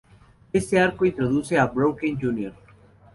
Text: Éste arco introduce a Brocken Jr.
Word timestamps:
Éste 0.51 0.79
arco 0.79 1.05
introduce 1.05 1.59
a 1.59 1.67
Brocken 1.67 2.17
Jr. 2.19 2.53